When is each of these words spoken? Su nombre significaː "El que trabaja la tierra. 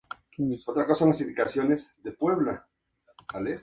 Su 0.31 0.73
nombre 0.73 0.95
significaː 1.13 1.45
"El 1.63 1.75
que 1.75 2.11
trabaja 2.15 2.41
la 2.55 2.65
tierra. 3.43 3.55